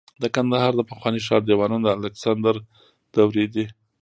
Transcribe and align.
د 0.21 0.23
کندهار 0.35 0.71
د 0.75 0.81
پخواني 0.89 1.19
ښار 1.25 1.41
دیوالونه 1.45 1.85
د 1.85 1.87
الکسندر 1.97 2.55
دورې 3.15 3.45
دي 3.53 3.65